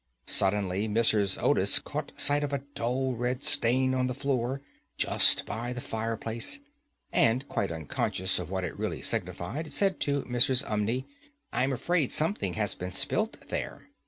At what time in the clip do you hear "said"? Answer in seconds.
9.71-9.99